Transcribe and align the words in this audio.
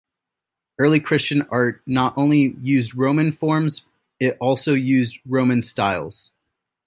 Early 0.79 0.99
Christian 0.99 1.43
art 1.51 1.83
not 1.85 2.17
only 2.17 2.55
used 2.59 2.95
Roman 2.95 3.31
forms, 3.31 3.85
it 4.19 4.35
also 4.39 4.73
used 4.73 5.19
Roman 5.27 5.61
styles. 5.61 6.31